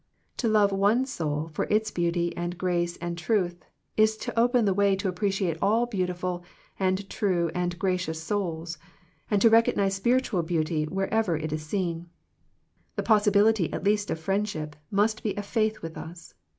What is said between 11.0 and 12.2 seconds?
ever it is seen.